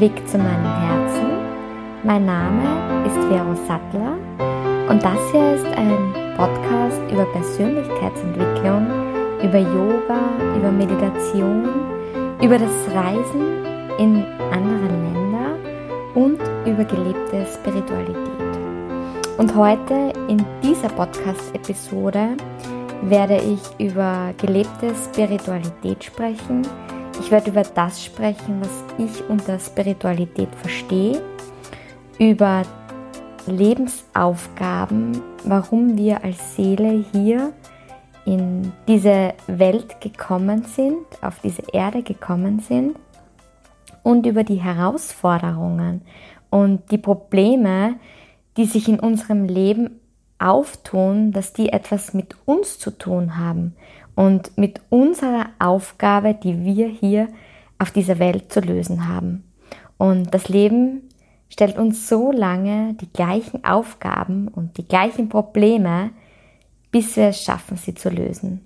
[0.00, 1.26] Weg zu meinem Herzen.
[2.04, 4.16] Mein Name ist Vero Sattler
[4.88, 8.86] und das hier ist ein Podcast über Persönlichkeitsentwicklung,
[9.42, 10.20] über Yoga,
[10.56, 11.68] über Meditation,
[12.40, 13.64] über das Reisen
[13.98, 15.56] in andere Länder
[16.14, 18.58] und über gelebte Spiritualität.
[19.36, 22.36] Und heute in dieser Podcast-Episode
[23.02, 26.62] werde ich über gelebte Spiritualität sprechen.
[27.28, 31.20] Ich werde über das sprechen, was ich unter Spiritualität verstehe,
[32.18, 32.62] über
[33.46, 37.52] Lebensaufgaben, warum wir als Seele hier
[38.24, 42.96] in diese Welt gekommen sind, auf diese Erde gekommen sind
[44.02, 46.00] und über die Herausforderungen
[46.48, 47.96] und die Probleme,
[48.56, 50.00] die sich in unserem Leben
[50.38, 53.74] auftun, dass die etwas mit uns zu tun haben
[54.18, 57.28] und mit unserer Aufgabe, die wir hier
[57.78, 59.44] auf dieser Welt zu lösen haben.
[59.96, 61.02] Und das Leben
[61.48, 66.10] stellt uns so lange die gleichen Aufgaben und die gleichen Probleme,
[66.90, 68.60] bis wir es schaffen, sie zu lösen.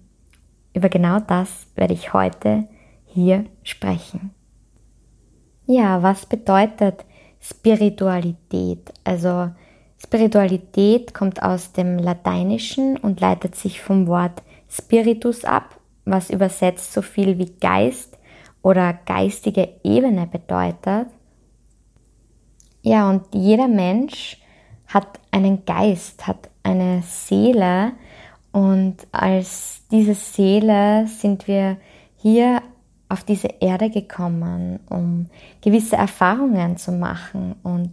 [0.72, 2.66] Über genau das werde ich heute
[3.04, 4.30] hier sprechen.
[5.66, 7.04] Ja, was bedeutet
[7.42, 8.90] Spiritualität?
[9.04, 9.50] Also
[9.98, 17.02] Spiritualität kommt aus dem Lateinischen und leitet sich vom Wort Spiritus ab, was übersetzt so
[17.02, 18.18] viel wie Geist
[18.62, 21.08] oder geistige Ebene bedeutet.
[22.82, 24.38] Ja, und jeder Mensch
[24.88, 27.92] hat einen Geist, hat eine Seele
[28.50, 31.76] und als diese Seele sind wir
[32.16, 32.62] hier
[33.08, 35.26] auf diese Erde gekommen, um
[35.60, 37.92] gewisse Erfahrungen zu machen und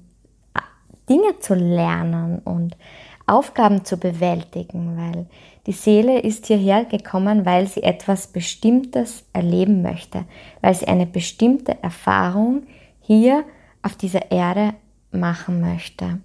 [1.09, 2.77] Dinge zu lernen und
[3.25, 5.25] Aufgaben zu bewältigen, weil
[5.67, 10.25] die Seele ist hierher gekommen, weil sie etwas Bestimmtes erleben möchte,
[10.61, 12.63] weil sie eine bestimmte Erfahrung
[13.01, 13.43] hier
[13.81, 14.73] auf dieser Erde
[15.11, 16.19] machen möchte.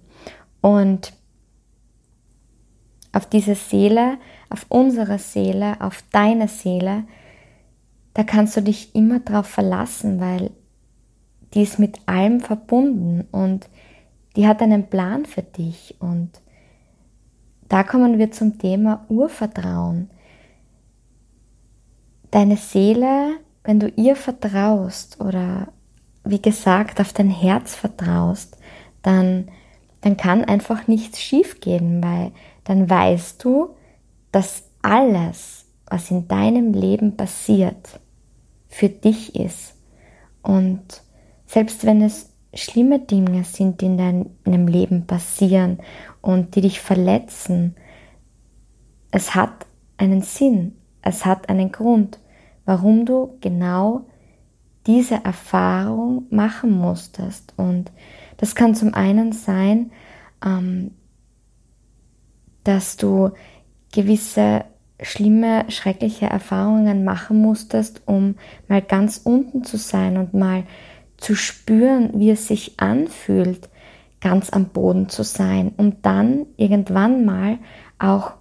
[0.61, 1.13] Und
[3.11, 4.17] auf diese Seele,
[4.49, 7.03] auf unsere Seele, auf deine Seele,
[8.13, 10.51] da kannst du dich immer drauf verlassen, weil
[11.53, 13.69] die ist mit allem verbunden und
[14.35, 16.29] die hat einen Plan für dich und
[17.67, 20.09] da kommen wir zum Thema Urvertrauen.
[22.31, 25.69] Deine Seele, wenn du ihr vertraust oder
[26.23, 28.57] wie gesagt auf dein Herz vertraust,
[29.01, 29.49] dann,
[30.01, 32.31] dann kann einfach nichts schiefgehen, weil
[32.63, 33.75] dann weißt du,
[34.31, 37.99] dass alles, was in deinem Leben passiert,
[38.67, 39.75] für dich ist.
[40.41, 41.03] Und
[41.45, 45.79] selbst wenn es schlimme Dinge sind, die in deinem Leben passieren
[46.25, 47.75] und die dich verletzen,
[49.11, 52.19] es hat einen Sinn, es hat einen Grund,
[52.65, 54.07] warum du genau
[54.87, 57.53] diese Erfahrung machen musstest.
[57.57, 57.91] Und
[58.37, 59.91] das kann zum einen sein,
[60.43, 60.91] ähm,
[62.63, 63.29] dass du
[63.93, 64.65] gewisse
[64.99, 68.35] schlimme, schreckliche Erfahrungen machen musstest, um
[68.67, 70.63] mal ganz unten zu sein und mal
[71.17, 73.69] zu spüren, wie es sich anfühlt,
[74.21, 77.59] ganz am Boden zu sein, um dann irgendwann mal
[77.99, 78.33] auch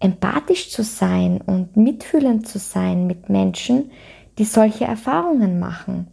[0.00, 3.90] empathisch zu sein und mitfühlend zu sein mit Menschen,
[4.38, 6.08] die solche Erfahrungen machen.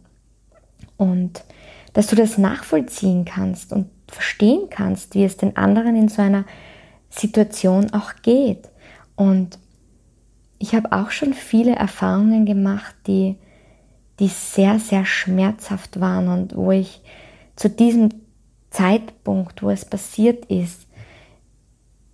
[0.96, 1.44] Und
[1.92, 6.44] dass du das nachvollziehen kannst und verstehen kannst, wie es den anderen in so einer
[7.10, 8.70] Situation auch geht.
[9.16, 9.58] Und
[10.58, 13.36] ich habe auch schon viele Erfahrungen gemacht, die
[14.22, 17.00] die sehr, sehr schmerzhaft waren und wo ich
[17.56, 18.10] zu diesem
[18.72, 20.86] Zeitpunkt, wo es passiert ist,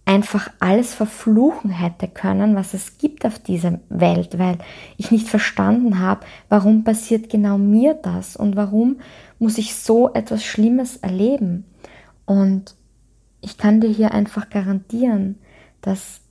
[0.04, 4.56] einfach alles verfluchen hätte können, was es gibt auf dieser Welt, weil
[4.96, 9.00] ich nicht verstanden habe, warum passiert genau mir das und warum
[9.38, 11.64] muss ich so etwas Schlimmes erleben.
[12.24, 12.74] Und
[13.42, 15.36] ich kann dir hier einfach garantieren,
[15.82, 16.22] dass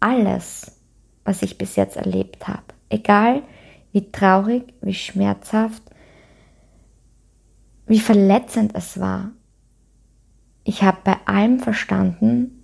[0.00, 0.80] alles,
[1.24, 3.42] was ich bis jetzt erlebt habe, egal
[3.92, 5.82] wie traurig, wie schmerzhaft,
[7.86, 9.30] wie verletzend es war.
[10.64, 12.62] Ich habe bei allem verstanden,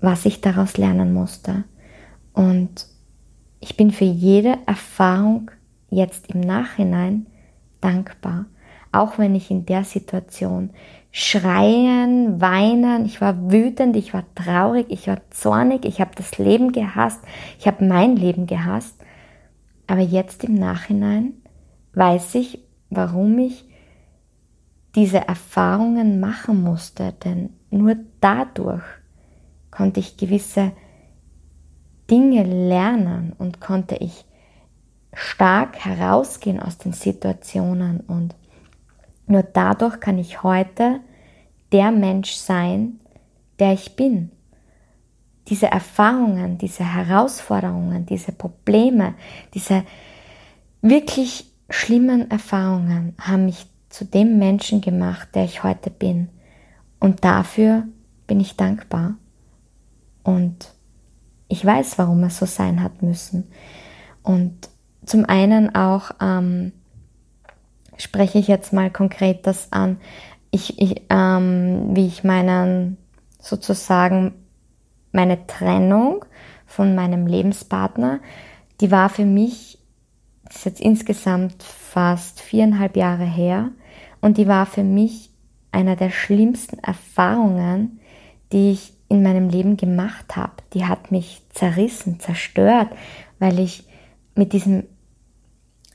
[0.00, 1.64] was ich daraus lernen musste.
[2.32, 2.86] Und
[3.60, 5.50] ich bin für jede Erfahrung
[5.90, 7.26] jetzt im Nachhinein
[7.80, 8.46] dankbar.
[8.90, 10.70] Auch wenn ich in der Situation
[11.10, 16.72] schreien, weinen, ich war wütend, ich war traurig, ich war zornig, ich habe das Leben
[16.72, 17.20] gehasst,
[17.58, 18.96] ich habe mein Leben gehasst.
[19.86, 21.34] Aber jetzt im Nachhinein
[21.94, 23.66] weiß ich, warum ich
[24.94, 28.84] diese Erfahrungen machen musste, denn nur dadurch
[29.70, 30.72] konnte ich gewisse
[32.10, 34.26] Dinge lernen und konnte ich
[35.14, 38.34] stark herausgehen aus den Situationen und
[39.26, 41.00] nur dadurch kann ich heute
[41.70, 43.00] der Mensch sein,
[43.58, 44.30] der ich bin.
[45.48, 49.14] Diese Erfahrungen, diese Herausforderungen, diese Probleme,
[49.54, 49.84] diese
[50.82, 56.28] wirklich schlimmen Erfahrungen haben mich zu dem Menschen gemacht, der ich heute bin.
[56.98, 57.84] Und dafür
[58.26, 59.16] bin ich dankbar.
[60.22, 60.72] Und
[61.48, 63.48] ich weiß, warum es so sein hat müssen.
[64.22, 64.70] Und
[65.04, 66.72] zum einen auch ähm,
[67.98, 69.98] spreche ich jetzt mal konkret das an,
[70.50, 72.96] ich, ich, ähm, wie ich meinen
[73.38, 74.34] sozusagen
[75.12, 76.24] meine Trennung
[76.66, 78.20] von meinem Lebenspartner,
[78.80, 79.78] die war für mich,
[80.48, 83.72] ist jetzt insgesamt fast viereinhalb Jahre her,
[84.22, 85.28] und die war für mich
[85.70, 88.00] einer der schlimmsten Erfahrungen,
[88.52, 90.54] die ich in meinem Leben gemacht habe.
[90.72, 92.88] Die hat mich zerrissen, zerstört,
[93.38, 93.84] weil ich
[94.34, 94.84] mit diesem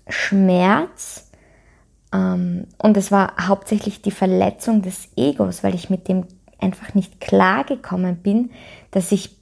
[0.07, 1.27] Schmerz
[2.13, 6.25] ähm, und es war hauptsächlich die Verletzung des Egos, weil ich mit dem
[6.59, 8.51] einfach nicht klargekommen bin,
[8.91, 9.37] dass ich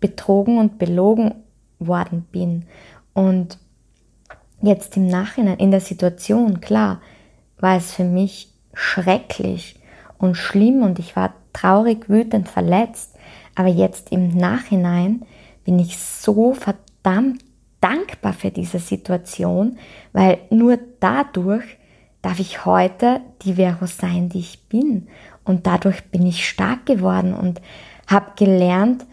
[0.00, 1.34] betrogen und belogen
[1.78, 2.64] worden bin.
[3.14, 3.58] Und
[4.60, 7.00] jetzt im Nachhinein, in der Situation, klar,
[7.60, 9.76] war es für mich schrecklich
[10.18, 13.16] und schlimm und ich war traurig, wütend, verletzt.
[13.54, 15.22] Aber jetzt im Nachhinein
[15.64, 17.42] bin ich so verdammt
[17.80, 19.78] dankbar für diese Situation,
[20.12, 21.64] weil nur dadurch
[22.22, 25.08] darf ich heute die Vero sein, die ich bin.
[25.44, 27.60] Und dadurch bin ich stark geworden und
[28.06, 29.06] habe gelernt,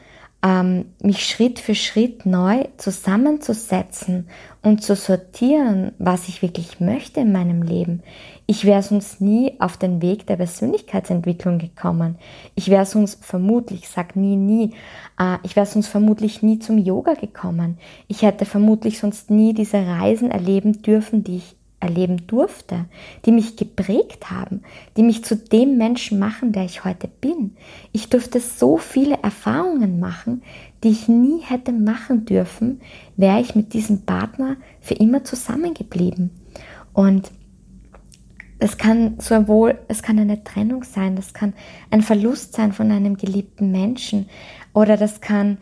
[0.46, 4.28] ähm, mich Schritt für Schritt neu zusammenzusetzen
[4.62, 8.04] und zu sortieren, was ich wirklich möchte in meinem Leben.
[8.46, 12.18] Ich wäre sonst nie auf den Weg der Persönlichkeitsentwicklung gekommen.
[12.54, 14.76] Ich wäre sonst vermutlich, sag nie, nie,
[15.20, 17.80] äh, ich wäre sonst vermutlich nie zum Yoga gekommen.
[18.08, 22.86] Ich hätte vermutlich sonst nie diese Reisen erleben dürfen, die ich erleben durfte,
[23.26, 24.62] die mich geprägt haben,
[24.98, 27.56] die mich zu dem Menschen machen, der ich heute bin.
[27.92, 30.44] Ich durfte so viele Erfahrungen machen,
[30.84, 32.82] die ich nie hätte machen dürfen,
[33.16, 36.32] wäre ich mit diesem Partner für immer zusammengeblieben.
[36.94, 37.32] Und
[38.60, 41.54] es kann sowohl, es kann eine Trennung sein, das kann
[41.92, 44.28] ein Verlust sein von einem geliebten Menschen
[44.74, 45.58] oder das kann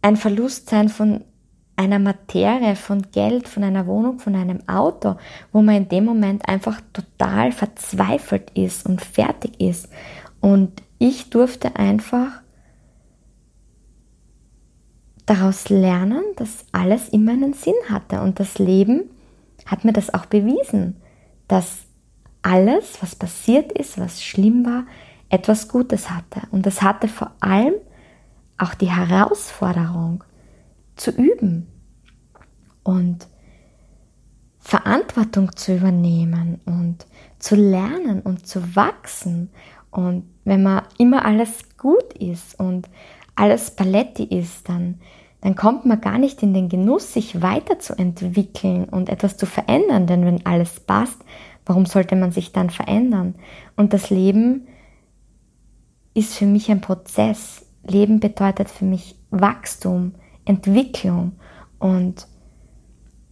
[0.00, 1.24] ein Verlust sein von
[1.82, 5.16] einer Materie, von Geld, von einer Wohnung, von einem Auto,
[5.52, 9.88] wo man in dem Moment einfach total verzweifelt ist und fertig ist.
[10.40, 12.40] Und ich durfte einfach
[15.26, 18.20] daraus lernen, dass alles immer einen Sinn hatte.
[18.20, 19.10] Und das Leben
[19.66, 20.96] hat mir das auch bewiesen,
[21.48, 21.82] dass
[22.42, 24.84] alles, was passiert ist, was schlimm war,
[25.28, 26.42] etwas Gutes hatte.
[26.50, 27.74] Und das hatte vor allem
[28.58, 30.22] auch die Herausforderung,
[30.96, 31.71] zu üben
[32.82, 33.26] und
[34.58, 37.06] Verantwortung zu übernehmen und
[37.38, 39.50] zu lernen und zu wachsen.
[39.90, 42.88] Und wenn man immer alles gut ist und
[43.34, 45.00] alles Paletti ist, dann,
[45.40, 50.06] dann kommt man gar nicht in den Genuss, sich weiterzuentwickeln und etwas zu verändern.
[50.06, 51.24] Denn wenn alles passt,
[51.66, 53.34] warum sollte man sich dann verändern?
[53.76, 54.68] Und das Leben
[56.14, 57.66] ist für mich ein Prozess.
[57.84, 61.32] Leben bedeutet für mich Wachstum, Entwicklung
[61.78, 62.26] und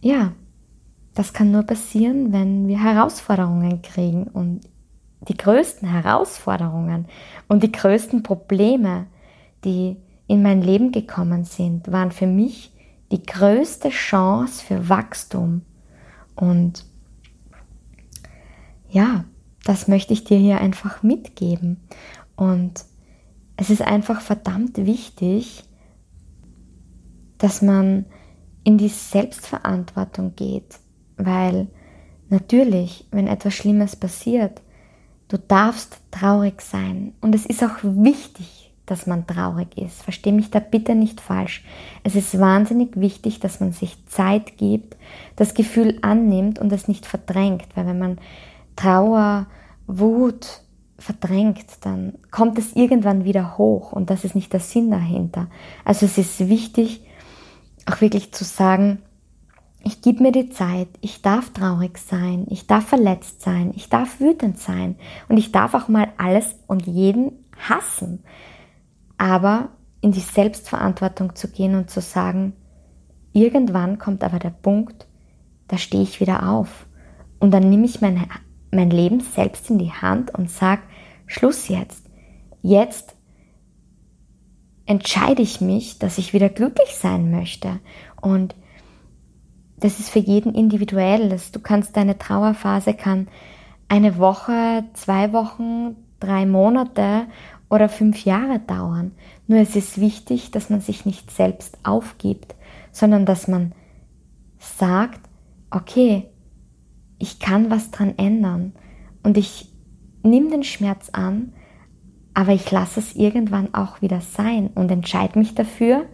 [0.01, 0.33] ja,
[1.13, 4.61] das kann nur passieren, wenn wir Herausforderungen kriegen und
[5.27, 7.05] die größten Herausforderungen
[7.47, 9.05] und die größten Probleme,
[9.63, 12.73] die in mein Leben gekommen sind, waren für mich
[13.11, 15.61] die größte Chance für Wachstum.
[16.35, 16.85] Und
[18.89, 19.25] ja,
[19.63, 21.81] das möchte ich dir hier einfach mitgeben.
[22.35, 22.85] Und
[23.57, 25.65] es ist einfach verdammt wichtig,
[27.37, 28.05] dass man
[28.63, 30.79] in die Selbstverantwortung geht,
[31.17, 31.67] weil
[32.29, 34.61] natürlich, wenn etwas Schlimmes passiert,
[35.27, 40.03] du darfst traurig sein und es ist auch wichtig, dass man traurig ist.
[40.03, 41.63] Versteh mich da bitte nicht falsch.
[42.03, 44.97] Es ist wahnsinnig wichtig, dass man sich Zeit gibt,
[45.37, 48.17] das Gefühl annimmt und es nicht verdrängt, weil wenn man
[48.75, 49.47] Trauer,
[49.87, 50.61] Wut
[50.97, 55.47] verdrängt, dann kommt es irgendwann wieder hoch und das ist nicht der Sinn dahinter.
[55.85, 57.01] Also es ist wichtig,
[57.85, 58.99] auch wirklich zu sagen,
[59.83, 64.19] ich gebe mir die Zeit, ich darf traurig sein, ich darf verletzt sein, ich darf
[64.19, 64.95] wütend sein
[65.27, 68.23] und ich darf auch mal alles und jeden hassen.
[69.17, 69.69] Aber
[70.01, 72.53] in die Selbstverantwortung zu gehen und zu sagen,
[73.33, 75.07] irgendwann kommt aber der Punkt,
[75.67, 76.85] da stehe ich wieder auf
[77.39, 78.27] und dann nehme ich mein,
[78.71, 80.81] mein Leben selbst in die Hand und sage,
[81.25, 82.05] Schluss jetzt.
[82.61, 83.15] Jetzt
[84.91, 87.79] entscheide ich mich, dass ich wieder glücklich sein möchte.
[88.21, 88.55] Und
[89.77, 91.35] das ist für jeden individuell.
[91.51, 93.27] Du kannst deine Trauerphase kann
[93.89, 97.25] eine Woche, zwei Wochen, drei Monate
[97.69, 99.11] oder fünf Jahre dauern.
[99.47, 102.55] Nur es ist wichtig, dass man sich nicht selbst aufgibt,
[102.91, 103.73] sondern dass man
[104.59, 105.19] sagt,
[105.71, 106.29] okay,
[107.17, 108.73] ich kann was dran ändern
[109.23, 109.69] und ich
[110.23, 111.53] nehme den Schmerz an,
[112.41, 116.07] aber ich lasse es irgendwann auch wieder sein und entscheide mich dafür,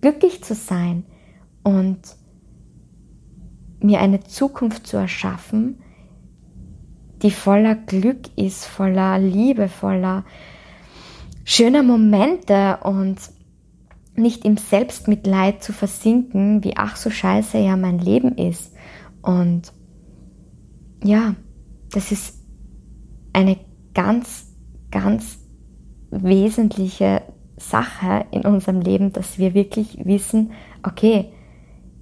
[0.00, 1.04] glücklich zu sein
[1.62, 2.00] und
[3.78, 5.80] mir eine Zukunft zu erschaffen,
[7.22, 10.24] die voller Glück ist, voller Liebe, voller
[11.44, 13.18] schöner Momente und
[14.16, 18.72] nicht im Selbstmitleid zu versinken, wie ach so scheiße ja mein Leben ist.
[19.22, 19.72] Und
[21.04, 21.36] ja,
[21.92, 22.40] das ist
[23.32, 23.56] eine
[23.94, 24.48] ganz,
[24.90, 25.39] ganz
[26.10, 27.22] wesentliche
[27.56, 30.52] Sache in unserem Leben, dass wir wirklich wissen,
[30.82, 31.32] okay,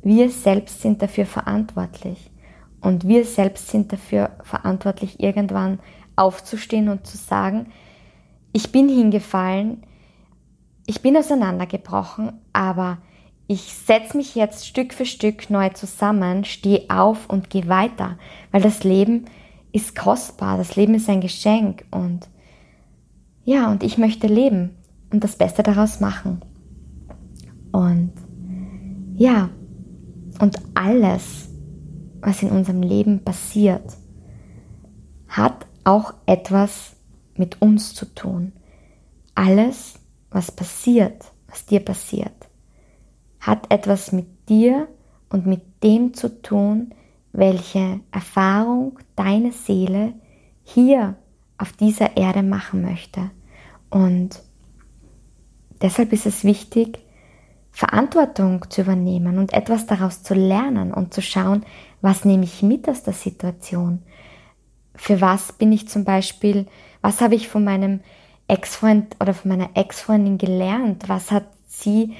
[0.02, 2.30] wir selbst sind dafür verantwortlich.
[2.80, 5.80] Und wir selbst sind dafür verantwortlich, irgendwann
[6.14, 7.66] aufzustehen und zu sagen,
[8.52, 9.82] ich bin hingefallen,
[10.86, 12.98] ich bin auseinandergebrochen, aber
[13.46, 18.18] ich setze mich jetzt Stück für Stück neu zusammen, stehe auf und gehe weiter,
[18.52, 19.24] weil das Leben
[19.72, 22.28] ist kostbar, das Leben ist ein Geschenk und
[23.48, 24.76] ja, und ich möchte leben
[25.10, 26.42] und das Beste daraus machen.
[27.72, 28.12] Und
[29.16, 29.48] ja,
[30.38, 31.48] und alles,
[32.20, 33.96] was in unserem Leben passiert,
[35.28, 36.94] hat auch etwas
[37.36, 38.52] mit uns zu tun.
[39.34, 39.94] Alles,
[40.30, 42.50] was passiert, was dir passiert,
[43.40, 44.88] hat etwas mit dir
[45.30, 46.92] und mit dem zu tun,
[47.32, 50.12] welche Erfahrung deine Seele
[50.64, 51.16] hier
[51.56, 53.30] auf dieser Erde machen möchte.
[53.90, 54.42] Und
[55.80, 56.98] deshalb ist es wichtig,
[57.70, 61.64] Verantwortung zu übernehmen und etwas daraus zu lernen und zu schauen,
[62.00, 64.02] was nehme ich mit aus der Situation.
[64.94, 66.66] Für was bin ich zum Beispiel,
[67.02, 68.00] was habe ich von meinem
[68.48, 71.08] Ex-Freund oder von meiner Ex-Freundin gelernt?
[71.08, 72.16] Was hat sie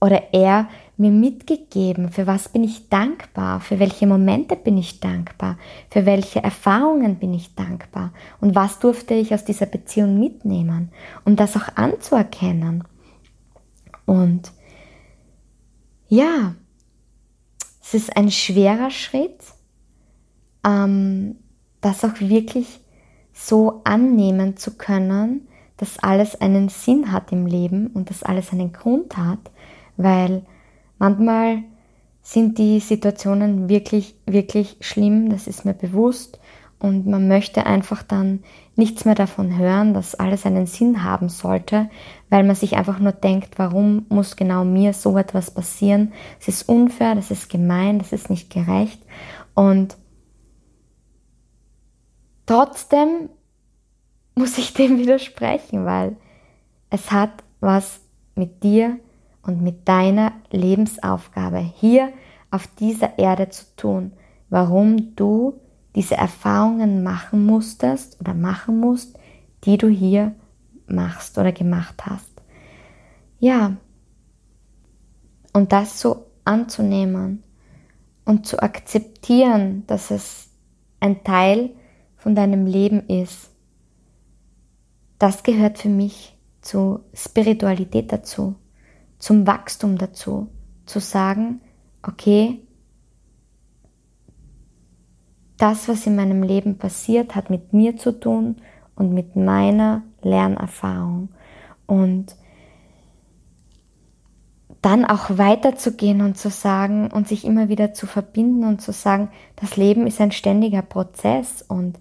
[0.00, 0.68] oder er
[1.02, 2.10] mir mitgegeben?
[2.10, 3.60] Für was bin ich dankbar?
[3.60, 5.58] Für welche Momente bin ich dankbar?
[5.90, 8.12] Für welche Erfahrungen bin ich dankbar?
[8.40, 10.90] Und was durfte ich aus dieser Beziehung mitnehmen?
[11.24, 12.84] Um das auch anzuerkennen.
[14.06, 14.52] Und
[16.08, 16.54] ja,
[17.82, 19.40] es ist ein schwerer Schritt,
[20.64, 21.36] ähm,
[21.80, 22.80] das auch wirklich
[23.32, 28.72] so annehmen zu können, dass alles einen Sinn hat im Leben und dass alles einen
[28.72, 29.50] Grund hat,
[29.96, 30.46] weil
[31.02, 31.64] manchmal
[32.22, 36.38] sind die Situationen wirklich, wirklich schlimm, das ist mir bewusst
[36.78, 38.44] und man möchte einfach dann
[38.76, 41.90] nichts mehr davon hören, dass alles einen Sinn haben sollte,
[42.30, 46.12] weil man sich einfach nur denkt, warum muss genau mir so etwas passieren?
[46.40, 49.02] Es ist unfair, das ist gemein, das ist nicht gerecht
[49.54, 49.96] und
[52.46, 53.28] trotzdem
[54.36, 56.16] muss ich dem widersprechen, weil
[56.90, 58.00] es hat was
[58.36, 59.00] mit dir
[59.42, 62.12] und mit deiner Lebensaufgabe hier
[62.50, 64.12] auf dieser Erde zu tun,
[64.50, 65.60] warum du
[65.94, 69.18] diese Erfahrungen machen musstest oder machen musst,
[69.64, 70.34] die du hier
[70.86, 72.30] machst oder gemacht hast.
[73.38, 73.76] Ja,
[75.52, 77.42] und das so anzunehmen
[78.24, 80.48] und zu akzeptieren, dass es
[81.00, 81.70] ein Teil
[82.16, 83.50] von deinem Leben ist,
[85.18, 88.54] das gehört für mich zur Spiritualität dazu,
[89.22, 90.48] zum Wachstum dazu,
[90.84, 91.60] zu sagen,
[92.02, 92.60] okay,
[95.58, 98.56] das, was in meinem Leben passiert, hat mit mir zu tun
[98.96, 101.28] und mit meiner Lernerfahrung.
[101.86, 102.34] Und
[104.80, 109.30] dann auch weiterzugehen und zu sagen und sich immer wieder zu verbinden und zu sagen,
[109.54, 111.96] das Leben ist ein ständiger Prozess und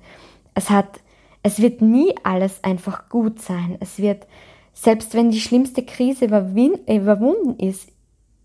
[0.55, 1.01] es hat,
[1.43, 3.77] es wird nie alles einfach gut sein.
[3.79, 4.25] Es wird,
[4.73, 7.89] selbst wenn die schlimmste Krise überwunden ist,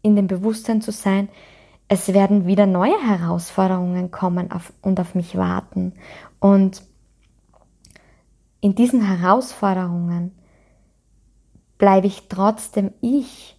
[0.02, 1.28] in dem Bewusstsein zu sein,
[1.88, 5.92] es werden wieder neue Herausforderungen kommen auf, und auf mich warten.
[6.40, 6.82] Und
[8.60, 10.32] in diesen Herausforderungen
[11.78, 13.56] bleibe ich trotzdem ich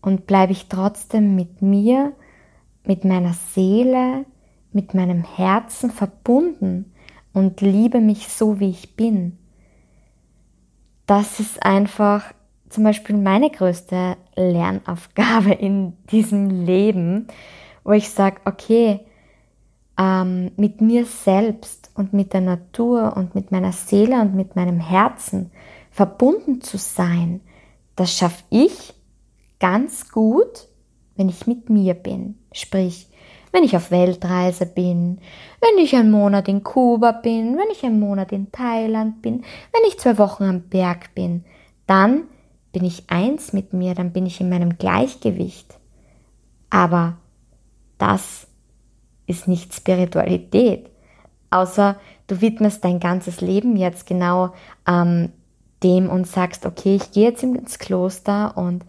[0.00, 2.12] und bleibe ich trotzdem mit mir,
[2.84, 4.24] mit meiner Seele,
[4.72, 6.92] mit meinem Herzen verbunden
[7.32, 9.38] und liebe mich so, wie ich bin.
[11.06, 12.32] Das ist einfach
[12.68, 17.28] zum Beispiel meine größte Lernaufgabe in diesem Leben,
[17.84, 19.00] wo ich sage, okay,
[19.98, 24.80] ähm, mit mir selbst und mit der Natur und mit meiner Seele und mit meinem
[24.80, 25.52] Herzen
[25.90, 27.40] verbunden zu sein,
[27.94, 28.94] das schaffe ich
[29.60, 30.68] ganz gut,
[31.16, 32.38] wenn ich mit mir bin.
[32.52, 33.08] Sprich,
[33.54, 35.18] wenn ich auf Weltreise bin,
[35.60, 39.82] wenn ich einen Monat in Kuba bin, wenn ich einen Monat in Thailand bin, wenn
[39.86, 41.44] ich zwei Wochen am Berg bin,
[41.86, 42.24] dann
[42.72, 45.78] bin ich eins mit mir, dann bin ich in meinem Gleichgewicht.
[46.68, 47.16] Aber
[47.96, 48.48] das
[49.28, 50.90] ist nicht Spiritualität,
[51.50, 51.94] außer
[52.26, 54.52] du widmest dein ganzes Leben jetzt genau
[54.88, 55.30] ähm,
[55.84, 58.84] dem und sagst, okay, ich gehe jetzt ins Kloster und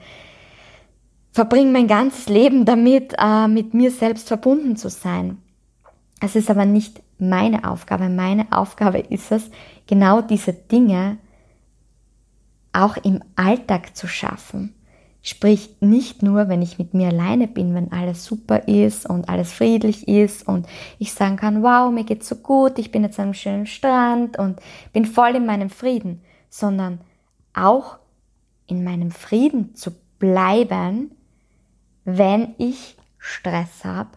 [1.35, 5.37] verbringe mein ganzes Leben damit, äh, mit mir selbst verbunden zu sein.
[6.21, 8.07] Es ist aber nicht meine Aufgabe.
[8.07, 9.51] Meine Aufgabe ist es,
[9.85, 11.17] genau diese Dinge
[12.71, 14.75] auch im Alltag zu schaffen.
[15.21, 19.51] Sprich, nicht nur, wenn ich mit mir alleine bin, wenn alles super ist und alles
[19.51, 20.67] friedlich ist und
[20.99, 24.61] ich sagen kann, wow, mir geht's so gut, ich bin jetzt einem schönen Strand und
[24.93, 27.01] bin voll in meinem Frieden, sondern
[27.53, 27.97] auch
[28.67, 31.11] in meinem Frieden zu bleiben,
[32.05, 34.09] wenn ich Stress habe,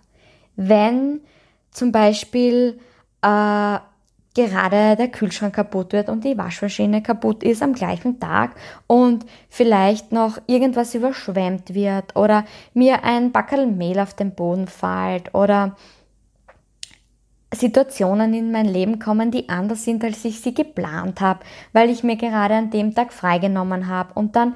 [0.56, 1.20] wenn
[1.70, 2.78] zum Beispiel
[3.22, 3.78] äh,
[4.34, 8.54] gerade der Kühlschrank kaputt wird und die Waschmaschine kaputt ist am gleichen Tag
[8.86, 15.34] und vielleicht noch irgendwas überschwemmt wird oder mir ein Backerl Mehl auf den Boden fällt
[15.34, 15.76] oder
[17.52, 21.40] Situationen in mein Leben kommen, die anders sind, als ich sie geplant habe,
[21.72, 24.54] weil ich mir gerade an dem Tag freigenommen habe und dann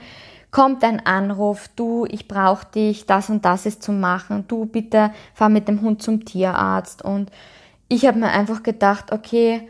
[0.52, 5.10] kommt ein Anruf, du, ich brauche dich, das und das ist zu machen, du bitte
[5.34, 7.32] fahr mit dem Hund zum Tierarzt und
[7.88, 9.68] ich habe mir einfach gedacht, okay,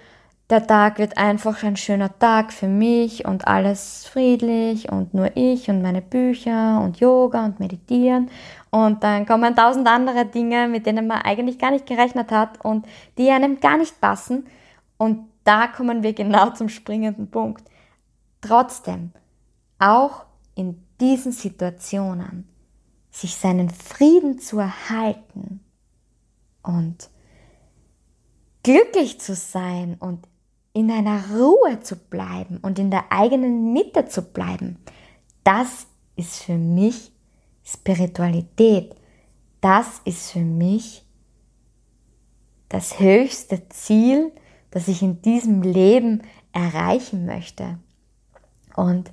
[0.50, 5.70] der Tag wird einfach ein schöner Tag für mich und alles friedlich und nur ich
[5.70, 8.28] und meine Bücher und Yoga und Meditieren.
[8.70, 12.86] Und dann kommen tausend andere Dinge, mit denen man eigentlich gar nicht gerechnet hat und
[13.16, 14.46] die einem gar nicht passen.
[14.98, 17.64] Und da kommen wir genau zum springenden Punkt.
[18.42, 19.12] Trotzdem,
[19.78, 22.48] auch in diesen Situationen,
[23.10, 25.60] sich seinen Frieden zu erhalten
[26.62, 27.10] und
[28.62, 30.26] glücklich zu sein und
[30.72, 34.78] in einer Ruhe zu bleiben und in der eigenen Mitte zu bleiben,
[35.44, 35.86] das
[36.16, 37.12] ist für mich
[37.64, 38.94] Spiritualität.
[39.60, 41.04] Das ist für mich
[42.68, 44.32] das höchste Ziel,
[44.70, 47.78] das ich in diesem Leben erreichen möchte.
[48.74, 49.12] Und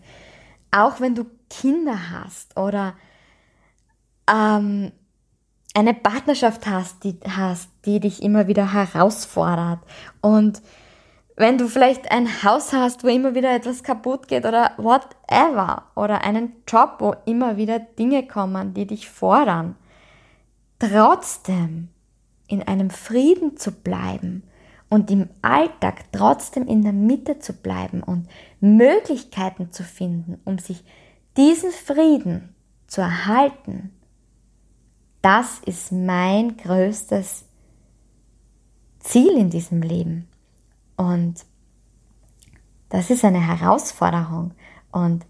[0.72, 2.94] auch wenn du Kinder hast oder
[4.30, 4.92] ähm,
[5.74, 9.80] eine Partnerschaft hast die, hast, die dich immer wieder herausfordert.
[10.22, 10.62] Und
[11.36, 16.24] wenn du vielleicht ein Haus hast, wo immer wieder etwas kaputt geht oder whatever oder
[16.24, 19.76] einen Job, wo immer wieder Dinge kommen, die dich fordern,
[20.80, 21.90] trotzdem
[22.48, 24.44] in einem Frieden zu bleiben
[24.90, 28.28] und im Alltag trotzdem in der Mitte zu bleiben und
[28.60, 30.84] Möglichkeiten zu finden, um sich
[31.38, 32.56] diesen Frieden
[32.88, 33.92] zu erhalten,
[35.22, 37.46] das ist mein größtes
[39.00, 40.28] Ziel in diesem Leben.
[40.98, 41.46] Und
[42.90, 44.54] das ist eine Herausforderung.
[44.92, 45.26] Und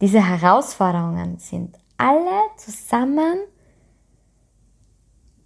[0.00, 3.38] diese Herausforderungen sind alle zusammen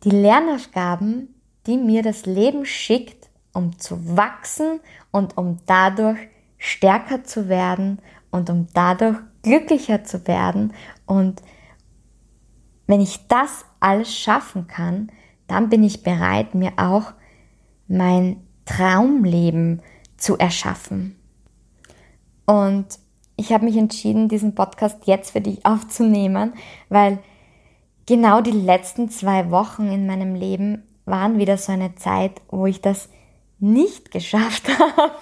[0.05, 1.35] die Lernaufgaben,
[1.67, 3.24] die mir das Leben schickt,
[3.55, 6.19] um zu wachsen und um dadurch
[6.59, 10.73] stärker zu werden und um dadurch glücklicher zu werden.
[11.07, 11.43] Und
[12.87, 15.11] wenn ich das alles schaffen kann,
[15.47, 17.13] dann bin ich bereit, mir auch
[17.87, 19.83] mein Traumleben
[20.17, 21.17] zu erschaffen.
[22.47, 22.87] Und
[23.37, 26.55] ich habe mich entschieden, diesen Podcast jetzt für dich aufzunehmen,
[26.89, 27.19] weil
[28.07, 32.81] genau die letzten zwei Wochen in meinem Leben waren wieder so eine Zeit, wo ich
[32.81, 33.09] das
[33.65, 35.13] nicht geschafft habe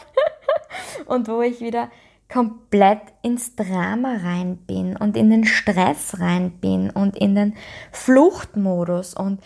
[1.07, 1.91] und wo ich wieder
[2.29, 7.55] komplett ins Drama rein bin und in den Stress rein bin und in den
[7.93, 9.41] Fluchtmodus und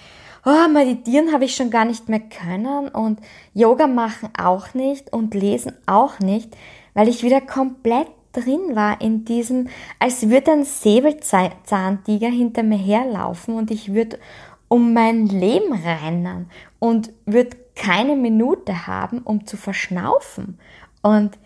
[0.44, 3.20] oh, meditieren habe ich schon gar nicht mehr können und
[3.52, 6.56] Yoga machen auch nicht und lesen auch nicht,
[6.94, 13.56] weil ich wieder komplett drin war in diesem, als würde ein Säbelzahntiger hinter mir herlaufen
[13.56, 14.18] und ich würde
[14.68, 20.58] um mein Leben rennen und würde keine Minute haben, um zu verschnaufen.
[21.02, 21.38] Und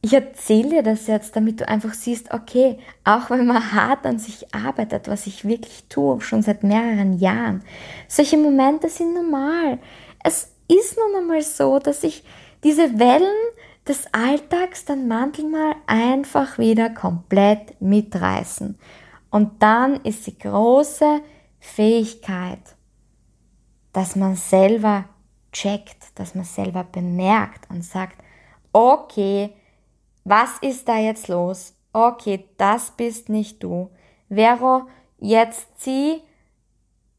[0.00, 4.18] ich erzähle dir das jetzt, damit du einfach siehst, okay, auch wenn man hart an
[4.18, 7.62] sich arbeitet, was ich wirklich tue, schon seit mehreren Jahren,
[8.06, 9.78] solche Momente sind normal.
[10.22, 12.22] Es ist nun einmal so, dass ich
[12.62, 13.34] diese Wellen
[13.88, 18.78] des Alltags dann manchmal einfach wieder komplett mitreißen.
[19.30, 21.20] Und dann ist die große
[21.58, 22.60] Fähigkeit,
[23.92, 25.06] dass man selber
[25.52, 28.22] checkt, dass man selber bemerkt und sagt,
[28.72, 29.54] okay,
[30.24, 31.74] was ist da jetzt los?
[31.92, 33.90] Okay, das bist nicht du.
[34.28, 36.22] Vero, jetzt zieh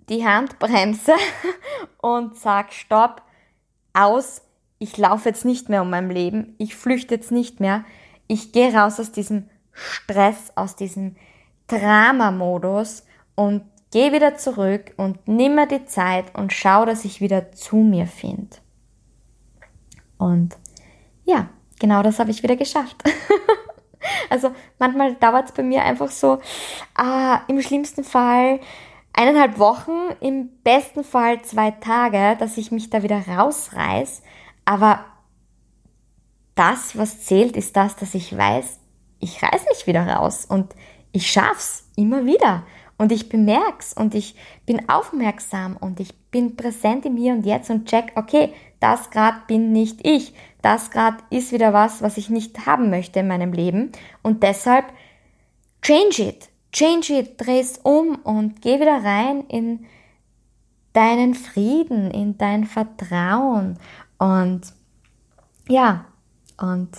[0.09, 1.13] die Handbremse
[2.01, 3.21] und sag Stopp,
[3.93, 4.41] aus,
[4.77, 7.83] ich laufe jetzt nicht mehr um mein Leben, ich flüchte jetzt nicht mehr,
[8.27, 11.15] ich gehe raus aus diesem Stress, aus diesem
[11.67, 13.03] Drama-Modus
[13.35, 17.77] und gehe wieder zurück und nimm mir die Zeit und schau, dass ich wieder zu
[17.77, 18.57] mir finde.
[20.17, 20.57] Und
[21.25, 21.49] ja,
[21.79, 22.97] genau das habe ich wieder geschafft.
[24.29, 26.39] also manchmal dauert es bei mir einfach so,
[26.95, 28.59] ah, im schlimmsten Fall
[29.13, 34.21] eineinhalb Wochen, im besten Fall zwei Tage, dass ich mich da wieder rausreiß.
[34.65, 35.05] Aber
[36.55, 38.79] das, was zählt, ist das, dass ich weiß,
[39.19, 40.75] ich reiß mich wieder raus und
[41.11, 42.63] ich schaff's immer wieder.
[42.99, 44.35] Und ich bemerk's und ich
[44.65, 49.47] bin aufmerksam und ich bin präsent im Hier und Jetzt und check, okay, das grad
[49.47, 50.33] bin nicht ich.
[50.61, 53.93] Das grad ist wieder was, was ich nicht haben möchte in meinem Leben.
[54.21, 54.85] Und deshalb
[55.81, 56.49] change it.
[56.73, 59.85] Change it, dreh's um und geh wieder rein in
[60.91, 63.79] deinen Frieden, in dein Vertrauen.
[64.17, 64.73] Und
[65.69, 66.03] ja,
[66.57, 66.89] und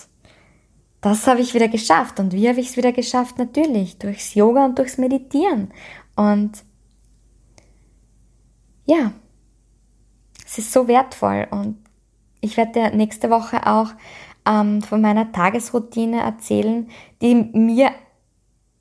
[1.00, 2.20] das habe ich wieder geschafft.
[2.20, 3.38] Und wie habe ich es wieder geschafft?
[3.38, 5.72] Natürlich durchs Yoga und durchs Meditieren.
[6.14, 6.64] Und
[8.84, 9.12] ja,
[10.44, 11.46] es ist so wertvoll.
[11.50, 11.78] Und
[12.40, 13.92] ich werde nächste Woche auch
[14.46, 16.88] ähm, von meiner Tagesroutine erzählen,
[17.22, 17.92] die mir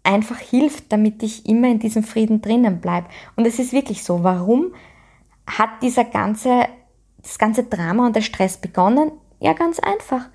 [0.04, 3.08] einfach hilft, damit ich immer in diesem Frieden drinnen bleibe.
[3.36, 4.24] Und es ist wirklich so.
[4.24, 4.74] Warum
[5.46, 6.66] hat dieser ganze,
[7.22, 9.12] das ganze Drama und der Stress begonnen?
[9.40, 10.30] Ja, ganz einfach.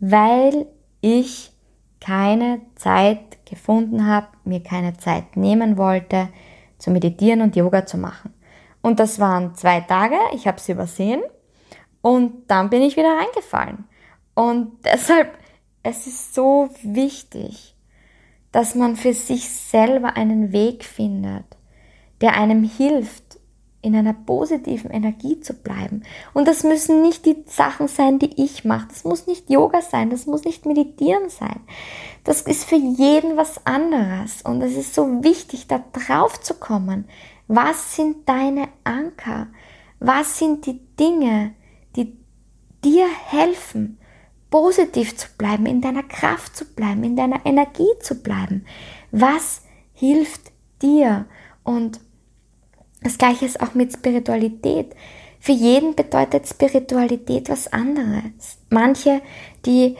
[0.00, 0.66] Weil
[1.02, 1.52] ich
[2.00, 6.28] keine Zeit gefunden habe, mir keine Zeit nehmen wollte,
[6.78, 8.32] zu meditieren und Yoga zu machen.
[8.80, 11.22] Und das waren zwei Tage, ich habe sie übersehen
[12.00, 13.84] und dann bin ich wieder reingefallen.
[14.34, 15.38] Und deshalb,
[15.82, 17.76] es ist so wichtig,
[18.50, 21.44] dass man für sich selber einen Weg findet,
[22.20, 23.38] der einem hilft,
[23.82, 26.04] in einer positiven Energie zu bleiben.
[26.32, 28.86] Und das müssen nicht die Sachen sein, die ich mache.
[28.88, 31.60] Das muss nicht Yoga sein, das muss nicht Meditieren sein.
[32.22, 34.42] Das ist für jeden was anderes.
[34.42, 37.06] Und es ist so wichtig, da drauf zu kommen.
[37.48, 39.48] Was sind deine Anker?
[39.98, 41.54] Was sind die Dinge,
[41.96, 42.16] die
[42.84, 43.98] dir helfen,
[44.48, 48.64] positiv zu bleiben, in deiner Kraft zu bleiben, in deiner Energie zu bleiben?
[49.10, 51.26] Was hilft dir?
[51.64, 52.00] Und
[53.02, 54.94] das gleiche ist auch mit Spiritualität.
[55.40, 58.58] Für jeden bedeutet Spiritualität was anderes.
[58.70, 59.20] Manche,
[59.66, 59.96] die,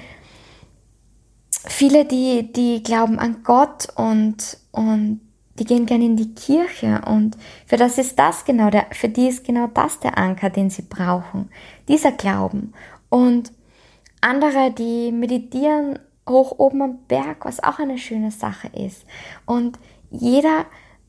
[1.67, 5.21] viele, die, die glauben an Gott und, und
[5.59, 7.37] die gehen gerne in die Kirche und
[7.67, 10.83] für das ist das genau der, für die ist genau das der Anker, den sie
[10.83, 11.51] brauchen.
[11.89, 12.73] Dieser Glauben.
[13.09, 13.53] Und
[14.21, 19.05] andere, die meditieren hoch oben am Berg, was auch eine schöne Sache ist.
[19.45, 19.79] Und
[20.11, 20.67] jeder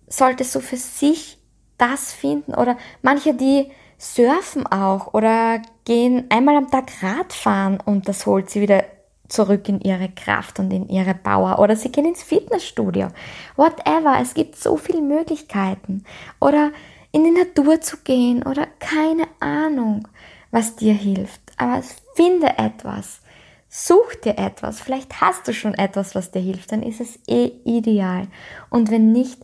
[0.07, 1.37] sollte so für sich
[1.77, 8.25] das finden oder manche, die surfen auch oder gehen einmal am Tag Radfahren und das
[8.25, 8.83] holt sie wieder
[9.27, 13.07] zurück in ihre Kraft und in ihre Power oder sie gehen ins Fitnessstudio.
[13.55, 16.03] Whatever, es gibt so viele Möglichkeiten.
[16.39, 16.71] Oder
[17.11, 20.07] in die Natur zu gehen oder keine Ahnung,
[20.51, 21.41] was dir hilft.
[21.57, 21.81] Aber
[22.15, 23.21] finde etwas.
[23.69, 24.81] Such dir etwas.
[24.81, 26.71] Vielleicht hast du schon etwas, was dir hilft.
[26.71, 28.27] Dann ist es eh ideal.
[28.69, 29.39] Und wenn nicht,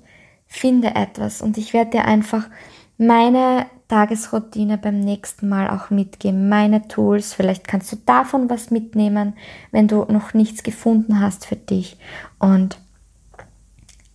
[0.50, 2.50] finde etwas und ich werde dir einfach
[2.98, 7.34] meine Tagesroutine beim nächsten Mal auch mitgeben, meine Tools.
[7.34, 9.36] Vielleicht kannst du davon was mitnehmen,
[9.72, 11.98] wenn du noch nichts gefunden hast für dich.
[12.40, 12.80] Und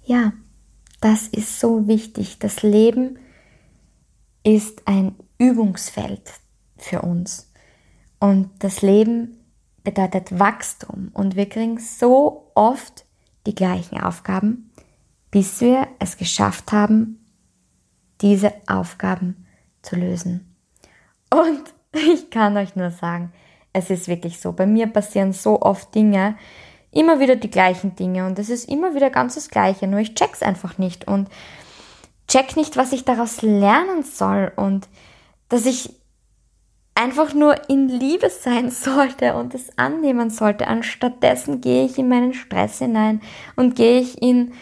[0.05, 0.33] ja,
[1.01, 2.39] das ist so wichtig.
[2.41, 3.19] Das Leben
[4.43, 6.33] ist ein Übungsfeld
[6.77, 7.51] für uns.
[8.21, 9.39] Und das Leben
[9.83, 11.11] bedeutet Wachstum.
[11.15, 13.05] Und wir kriegen so oft
[13.47, 14.71] die gleichen Aufgaben
[15.35, 17.19] bis wir es geschafft haben,
[18.21, 19.49] diese Aufgaben
[19.83, 20.55] zu lösen.
[21.29, 23.33] Und ich kann euch nur sagen,
[23.73, 24.53] es ist wirklich so.
[24.53, 26.37] Bei mir passieren so oft Dinge,
[26.93, 30.15] immer wieder die gleichen Dinge und es ist immer wieder ganz das Gleiche, nur ich
[30.15, 31.29] check's einfach nicht und
[32.29, 34.87] check nicht, was ich daraus lernen soll und
[35.49, 35.91] dass ich
[36.95, 40.69] einfach nur in Liebe sein sollte und es annehmen sollte.
[40.69, 43.21] Anstattdessen gehe ich in meinen Stress hinein
[43.57, 44.53] und gehe ich in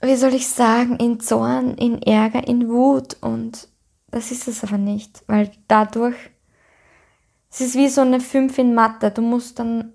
[0.00, 3.68] wie soll ich sagen, in Zorn, in Ärger, in Wut und
[4.10, 6.16] das ist es aber nicht, weil dadurch,
[7.50, 9.92] es ist wie so eine 5 in Mathe, du musst dann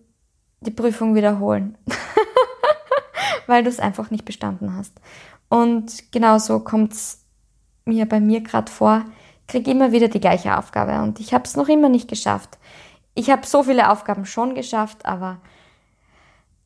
[0.61, 1.77] die Prüfung wiederholen,
[3.47, 4.93] weil du es einfach nicht bestanden hast.
[5.49, 7.25] Und genauso kommt es
[7.85, 9.05] mir bei mir gerade vor,
[9.47, 12.57] kriege immer wieder die gleiche Aufgabe und ich habe es noch immer nicht geschafft.
[13.15, 15.41] Ich habe so viele Aufgaben schon geschafft, aber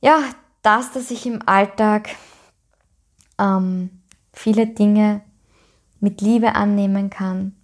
[0.02, 0.20] ja,
[0.62, 2.10] das, dass ich im Alltag
[3.40, 4.02] ähm,
[4.34, 5.22] viele Dinge
[6.00, 7.56] mit Liebe annehmen kann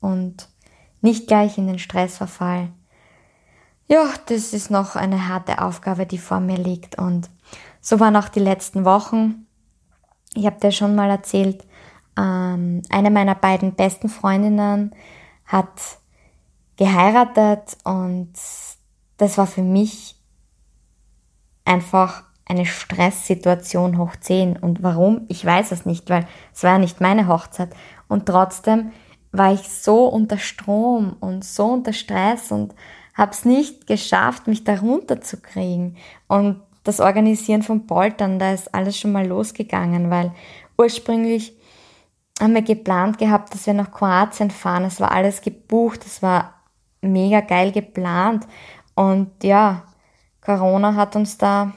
[0.00, 0.48] und
[1.00, 2.70] nicht gleich in den Stress verfall.
[3.86, 7.30] Ja, das ist noch eine harte Aufgabe, die vor mir liegt und
[7.80, 9.46] so waren auch die letzten Wochen.
[10.34, 11.64] Ich habe dir schon mal erzählt,
[12.18, 14.94] ähm, eine meiner beiden besten Freundinnen
[15.46, 15.98] hat
[16.76, 18.32] geheiratet und
[19.16, 20.16] das war für mich
[21.64, 24.56] einfach eine Stresssituation hoch 10.
[24.56, 25.26] Und warum?
[25.28, 27.70] Ich weiß es nicht, weil es war ja nicht meine Hochzeit.
[28.08, 28.92] Und trotzdem
[29.32, 32.74] war ich so unter Strom und so unter Stress und
[33.14, 35.96] habe es nicht geschafft, mich da runterzukriegen.
[36.26, 40.32] Und das Organisieren von Poltern, da ist alles schon mal losgegangen, weil
[40.78, 41.54] ursprünglich
[42.40, 44.84] haben wir geplant gehabt, dass wir nach Kroatien fahren.
[44.84, 46.54] Es war alles gebucht, es war
[47.02, 48.46] mega geil geplant.
[48.94, 49.82] Und ja,
[50.40, 51.72] Corona hat uns da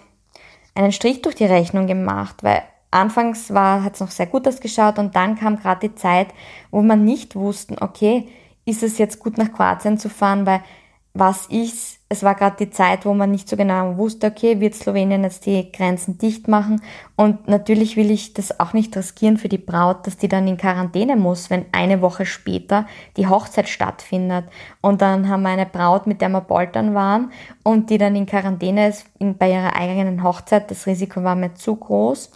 [0.75, 4.99] einen Strich durch die Rechnung gemacht, weil anfangs war, hat es noch sehr gut ausgeschaut
[4.99, 6.27] und dann kam gerade die Zeit,
[6.69, 8.27] wo man nicht wussten, okay,
[8.65, 10.61] ist es jetzt gut nach Kroatien zu fahren, weil
[11.13, 14.75] was ist, es war gerade die Zeit, wo man nicht so genau wusste, okay, wird
[14.75, 16.81] Slowenien jetzt die Grenzen dicht machen?
[17.17, 20.57] Und natürlich will ich das auch nicht riskieren für die Braut, dass die dann in
[20.57, 22.85] Quarantäne muss, wenn eine Woche später
[23.17, 24.45] die Hochzeit stattfindet.
[24.79, 27.31] Und dann haben wir eine Braut, mit der wir poltern waren
[27.63, 30.71] und die dann in Quarantäne ist in, bei ihrer eigenen Hochzeit.
[30.71, 32.31] Das Risiko war mir zu groß.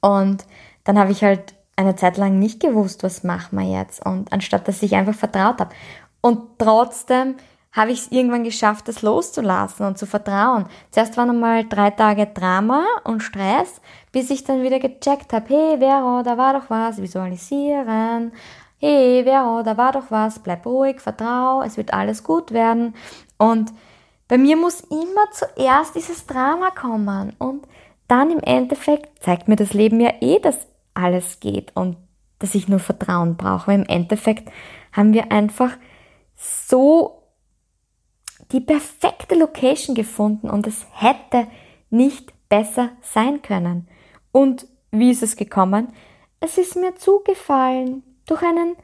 [0.00, 0.44] Und
[0.82, 4.04] dann habe ich halt eine Zeit lang nicht gewusst, was machen wir jetzt.
[4.04, 5.74] Und anstatt dass ich einfach vertraut habe.
[6.24, 7.34] Und trotzdem
[7.72, 10.64] habe ich es irgendwann geschafft, das loszulassen und zu vertrauen.
[10.90, 15.76] Zuerst waren einmal drei Tage Drama und Stress, bis ich dann wieder gecheckt habe, hey
[15.80, 18.32] Vero, da war doch was, visualisieren.
[18.78, 22.94] Hey Vero, da war doch was, bleib ruhig, vertrau, es wird alles gut werden.
[23.36, 23.74] Und
[24.26, 27.68] bei mir muss immer zuerst dieses Drama kommen und
[28.08, 31.98] dann im Endeffekt zeigt mir das Leben ja eh, dass alles geht und
[32.38, 33.74] dass ich nur Vertrauen brauche.
[33.74, 34.50] Im Endeffekt
[34.90, 35.72] haben wir einfach
[36.36, 37.22] so
[38.52, 41.46] die perfekte Location gefunden und es hätte
[41.90, 43.88] nicht besser sein können.
[44.32, 45.92] Und wie ist es gekommen?
[46.40, 48.76] Es ist mir zugefallen durch einen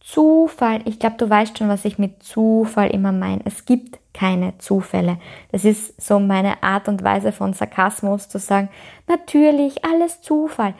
[0.00, 0.82] Zufall.
[0.84, 3.42] Ich glaube, du weißt schon, was ich mit Zufall immer meine.
[3.44, 5.18] Es gibt keine Zufälle.
[5.50, 8.68] Das ist so meine Art und Weise von Sarkasmus zu sagen,
[9.08, 10.74] natürlich, alles Zufall.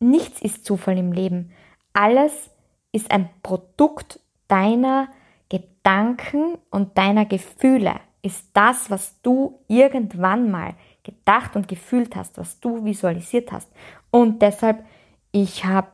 [0.00, 1.52] Nichts ist Zufall im Leben.
[1.92, 2.32] Alles
[2.92, 5.08] ist ein Produkt deiner
[5.50, 12.60] Gedanken und deiner Gefühle ist das, was du irgendwann mal gedacht und gefühlt hast, was
[12.60, 13.70] du visualisiert hast.
[14.10, 14.84] Und deshalb,
[15.32, 15.88] ich habe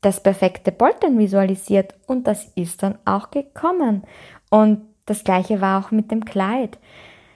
[0.00, 4.02] das perfekte Poltern visualisiert und das ist dann auch gekommen.
[4.50, 6.78] Und das gleiche war auch mit dem Kleid.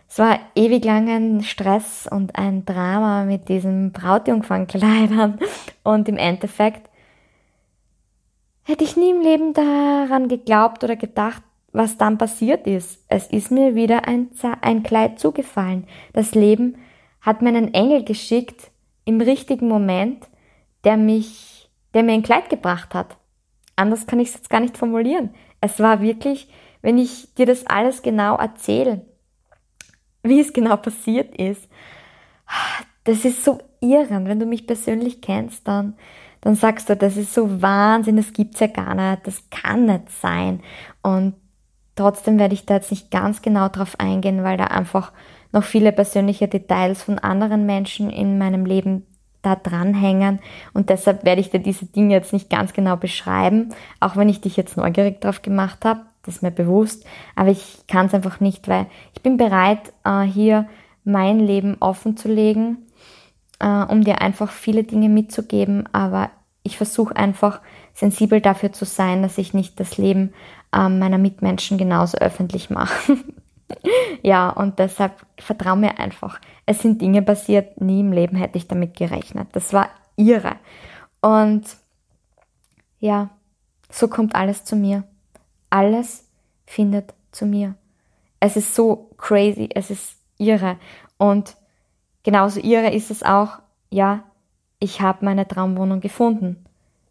[0.09, 5.39] Es war ewig lang ein Stress und ein Drama mit diesen Brautjungfernkleidern
[5.83, 6.89] und im Endeffekt
[8.65, 13.05] hätte ich nie im Leben daran geglaubt oder gedacht, was dann passiert ist.
[13.09, 15.87] Es ist mir wieder ein, ein Kleid zugefallen.
[16.13, 16.77] Das Leben
[17.21, 18.71] hat mir einen Engel geschickt
[19.05, 20.27] im richtigen Moment,
[20.85, 23.17] der mich, der mir ein Kleid gebracht hat.
[23.77, 25.35] Anders kann ich es jetzt gar nicht formulieren.
[25.61, 26.49] Es war wirklich,
[26.81, 29.05] wenn ich dir das alles genau erzähle,
[30.23, 31.69] wie es genau passiert ist,
[33.05, 34.27] das ist so irren.
[34.27, 35.95] Wenn du mich persönlich kennst, dann,
[36.45, 40.11] dann sagst du, das ist so Wahnsinn, das gibt's ja gar nicht, das kann nicht
[40.21, 40.61] sein.
[41.03, 41.35] Und
[41.97, 45.13] Trotzdem werde ich da jetzt nicht ganz genau drauf eingehen, weil da einfach
[45.53, 49.07] noch viele persönliche Details von anderen Menschen in meinem Leben
[49.43, 50.41] da dranhängen.
[50.73, 53.69] Und deshalb werde ich dir diese Dinge jetzt nicht ganz genau beschreiben,
[54.01, 57.05] auch wenn ich dich jetzt neugierig drauf gemacht habe, das ist mir bewusst,
[57.37, 60.67] aber ich kann es einfach nicht, weil ich bin bereit, äh, hier
[61.05, 62.79] mein Leben offen zu legen,
[63.61, 66.31] äh, um dir einfach viele Dinge mitzugeben, aber
[66.63, 67.61] ich versuche einfach
[67.93, 70.33] sensibel dafür zu sein, dass ich nicht das Leben
[70.75, 73.19] ähm, meiner Mitmenschen genauso öffentlich mache.
[74.23, 76.41] ja, und deshalb vertraue mir einfach.
[76.67, 79.49] Es sind Dinge passiert, nie im Leben hätte ich damit gerechnet.
[79.53, 80.57] Das war irre.
[81.21, 81.65] Und
[82.99, 83.31] ja,
[83.91, 85.05] so kommt alles zu mir.
[85.71, 86.27] Alles
[86.67, 87.75] findet zu mir.
[88.41, 90.79] Es ist so crazy, es ist irre.
[91.19, 91.57] Und
[92.25, 93.59] genauso irre ist es auch,
[93.91, 94.25] ja,
[94.81, 96.65] ich habe meine Traumwohnung gefunden.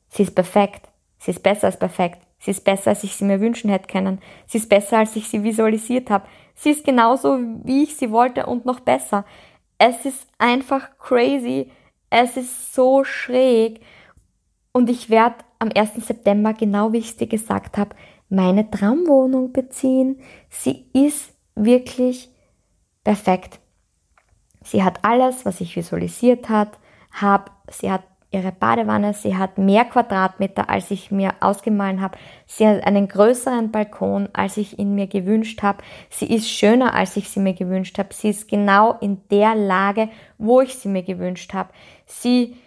[0.09, 0.89] Sie ist perfekt.
[1.17, 2.19] Sie ist besser als perfekt.
[2.39, 4.19] Sie ist besser, als ich sie mir wünschen hätte können.
[4.45, 6.27] Sie ist besser, als ich sie visualisiert habe.
[6.55, 9.23] Sie ist genauso, wie ich sie wollte und noch besser.
[9.77, 11.71] Es ist einfach crazy.
[12.09, 13.81] Es ist so schräg.
[14.73, 16.05] Und ich werde am 1.
[16.05, 17.95] September, genau wie ich es dir gesagt habe,
[18.27, 20.19] meine Traumwohnung beziehen.
[20.49, 22.29] Sie ist wirklich
[23.03, 23.59] perfekt.
[24.63, 26.79] Sie hat alles, was ich visualisiert hat,
[27.11, 27.51] habe.
[27.69, 29.13] Sie hat ihre Badewanne.
[29.13, 32.17] Sie hat mehr Quadratmeter, als ich mir ausgemalt habe.
[32.47, 35.83] Sie hat einen größeren Balkon, als ich ihn mir gewünscht habe.
[36.09, 38.13] Sie ist schöner, als ich sie mir gewünscht habe.
[38.13, 41.69] Sie ist genau in der Lage, wo ich sie mir gewünscht habe.
[42.05, 42.57] Sie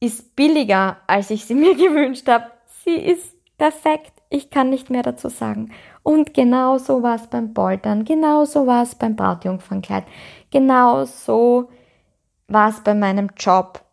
[0.00, 2.44] ist billiger, als ich sie mir gewünscht habe.
[2.84, 4.12] Sie ist perfekt.
[4.30, 5.70] Ich kann nicht mehr dazu sagen.
[6.02, 10.04] Und genau so war es beim Poltern, genau so war es beim Brautjungfernkleid,
[10.50, 11.70] genau so
[12.46, 13.84] war es bei meinem Job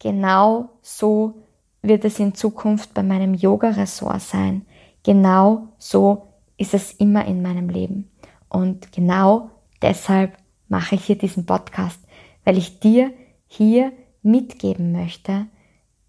[0.00, 1.34] Genau so
[1.82, 4.66] wird es in Zukunft bei meinem Yoga-Ressort sein.
[5.04, 8.10] Genau so ist es immer in meinem Leben.
[8.48, 10.36] Und genau deshalb
[10.68, 12.00] mache ich hier diesen Podcast,
[12.44, 13.12] weil ich dir
[13.46, 15.46] hier mitgeben möchte,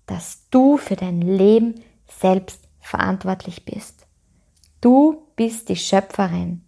[0.05, 1.75] dass du für dein Leben
[2.07, 4.07] selbst verantwortlich bist.
[4.79, 6.63] Du bist die Schöpferin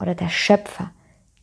[0.00, 0.92] oder der Schöpfer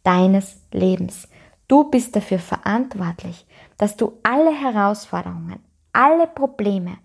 [0.05, 1.27] deines Lebens.
[1.67, 3.45] Du bist dafür verantwortlich,
[3.77, 5.59] dass du alle Herausforderungen,
[5.93, 6.97] alle Probleme,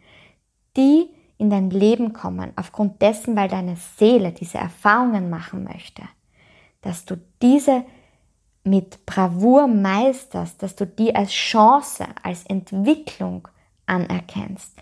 [0.77, 1.09] die
[1.39, 6.03] in dein Leben kommen, aufgrund dessen, weil deine Seele diese Erfahrungen machen möchte,
[6.83, 7.85] dass du diese
[8.63, 13.49] mit Bravour meisterst, dass du die als Chance, als Entwicklung
[13.87, 14.77] anerkennst.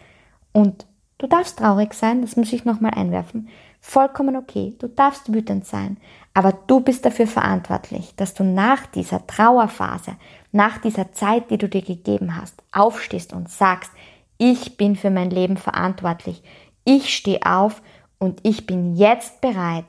[0.53, 0.87] Und
[1.19, 3.49] du darfst traurig sein, das muss ich nochmal einwerfen,
[3.81, 5.99] vollkommen okay, du darfst wütend sein,
[6.35, 10.17] aber du bist dafür verantwortlich, dass du nach dieser Trauerphase,
[10.53, 13.91] nach dieser Zeit, die du dir gegeben hast, aufstehst und sagst,
[14.38, 16.43] ich bin für mein Leben verantwortlich.
[16.85, 17.83] Ich stehe auf
[18.19, 19.85] und ich bin jetzt bereit,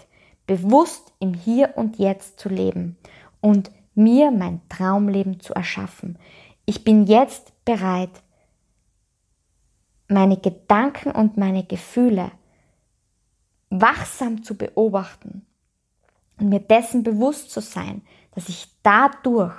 [0.48, 2.98] bewusst im Hier und Jetzt zu leben
[3.42, 6.18] und mir mein Traumleben zu erschaffen.
[6.66, 8.10] Ich bin jetzt bereit,
[10.08, 12.32] meine Gedanken und meine Gefühle
[13.70, 15.46] wachsam zu beobachten
[16.40, 18.02] und mir dessen bewusst zu sein,
[18.34, 19.56] dass ich dadurch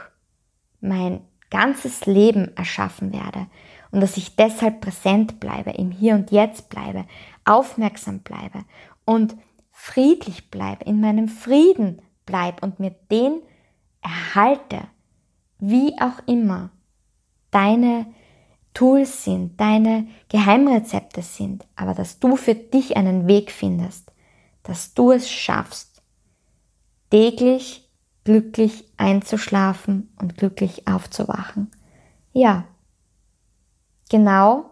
[0.80, 1.20] mein
[1.50, 3.46] ganzes Leben erschaffen werde
[3.90, 7.06] und dass ich deshalb präsent bleibe, im Hier und Jetzt bleibe,
[7.44, 8.64] aufmerksam bleibe
[9.04, 9.36] und
[9.72, 13.40] friedlich bleibe, in meinem Frieden bleibe und mir den
[14.00, 14.82] erhalte,
[15.58, 16.70] wie auch immer
[17.50, 18.06] deine
[18.74, 24.12] Tools sind, deine Geheimrezepte sind, aber dass du für dich einen Weg findest,
[24.62, 26.02] dass du es schaffst,
[27.10, 27.88] täglich
[28.24, 31.70] glücklich einzuschlafen und glücklich aufzuwachen.
[32.32, 32.64] Ja,
[34.08, 34.70] genau,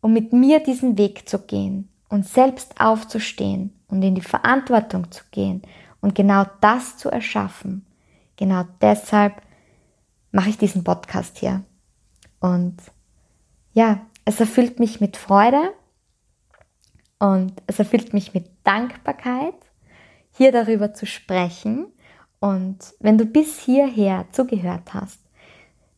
[0.00, 5.22] um mit mir diesen Weg zu gehen und selbst aufzustehen und in die Verantwortung zu
[5.30, 5.62] gehen
[6.00, 7.86] und genau das zu erschaffen.
[8.36, 9.40] Genau deshalb
[10.32, 11.64] mache ich diesen Podcast hier.
[12.40, 12.76] Und
[13.76, 15.74] ja, es erfüllt mich mit Freude
[17.18, 19.54] und es erfüllt mich mit Dankbarkeit,
[20.32, 21.86] hier darüber zu sprechen.
[22.40, 25.20] Und wenn du bis hierher zugehört hast,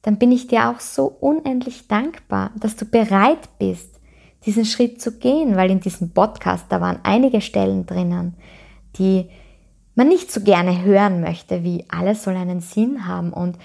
[0.03, 4.01] dann bin ich dir auch so unendlich dankbar, dass du bereit bist,
[4.45, 8.35] diesen Schritt zu gehen, weil in diesem Podcast, da waren einige Stellen drinnen,
[8.97, 9.31] die
[9.95, 13.57] man nicht so gerne hören möchte, wie alles soll einen Sinn haben und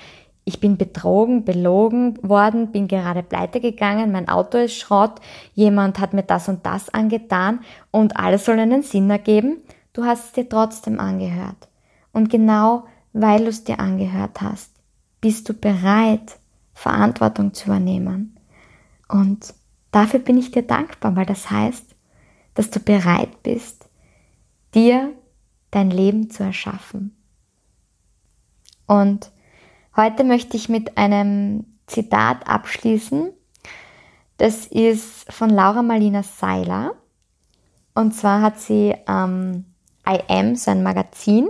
[0.45, 5.21] ich bin betrogen, belogen worden, bin gerade pleite gegangen, mein Auto ist Schrott,
[5.53, 7.59] jemand hat mir das und das angetan
[7.91, 9.57] und alles soll einen Sinn ergeben.
[9.93, 11.69] Du hast es dir trotzdem angehört.
[12.11, 14.71] Und genau weil du es dir angehört hast,
[15.21, 16.39] bist du bereit,
[16.73, 18.37] Verantwortung zu übernehmen.
[19.07, 19.53] Und
[19.91, 21.95] dafür bin ich dir dankbar, weil das heißt,
[22.55, 23.87] dass du bereit bist,
[24.73, 25.13] dir
[25.71, 27.15] dein Leben zu erschaffen.
[28.87, 29.31] Und
[29.95, 33.31] Heute möchte ich mit einem Zitat abschließen.
[34.37, 36.95] Das ist von Laura Marlina Seiler.
[37.93, 39.65] Und zwar hat sie ähm,
[40.09, 41.47] I Am, so ein Magazin.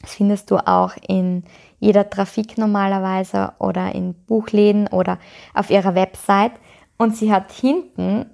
[0.00, 1.42] Das findest du auch in
[1.80, 5.18] jeder Trafik normalerweise oder in Buchläden oder
[5.52, 6.52] auf ihrer Website.
[6.98, 8.26] Und sie hat hinten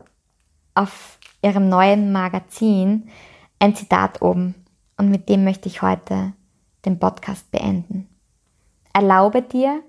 [0.74, 3.08] auf ihrem neuen Magazin
[3.60, 4.54] ein Zitat oben.
[4.98, 6.34] Und mit dem möchte ich heute
[6.84, 8.08] den Podcast beenden.
[8.96, 9.82] Erlaube dir,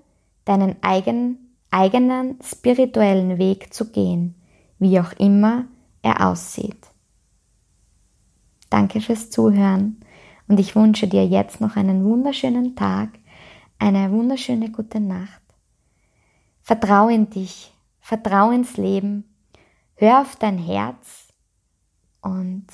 [0.44, 4.34] deinen eigenen, eigenen spirituellen Weg zu gehen,
[4.78, 5.64] wie auch immer
[6.02, 6.76] er aussieht.
[8.68, 9.98] Danke fürs Zuhören
[10.46, 13.08] und ich wünsche dir jetzt noch einen wunderschönen Tag,
[13.78, 15.40] eine wunderschöne gute Nacht.
[16.60, 19.24] Vertrau in dich, vertrau ins Leben,
[19.94, 21.28] hör auf dein Herz
[22.20, 22.66] und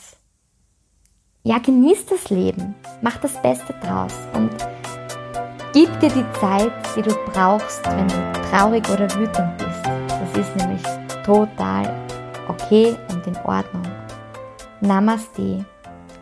[1.44, 4.50] ja, genieß das Leben, mach das Beste draus und
[5.74, 9.84] Gib dir die Zeit, die du brauchst, wenn du traurig oder wütend bist.
[9.84, 10.82] Das ist nämlich
[11.26, 11.92] total
[12.46, 13.82] okay und in Ordnung.
[14.80, 15.64] Namaste,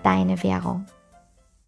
[0.03, 0.87] deine Währung.